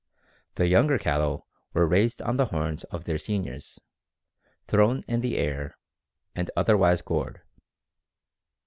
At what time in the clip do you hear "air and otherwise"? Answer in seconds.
5.37-7.03